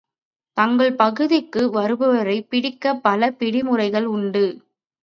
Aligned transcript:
தங்கள் 0.57 0.95
பகுதிக்கு 0.95 1.73
வருபவரைப் 1.73 2.49
பிடிக்க 2.49 2.95
பல 2.99 3.31
பிடி 3.31 3.63
முறைகள் 3.63 4.05
உண்டு. 4.09 4.45